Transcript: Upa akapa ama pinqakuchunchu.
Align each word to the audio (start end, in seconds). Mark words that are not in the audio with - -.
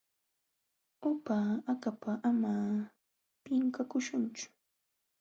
Upa 1.11 1.37
akapa 1.71 2.11
ama 2.29 2.53
pinqakuchunchu. 3.43 4.47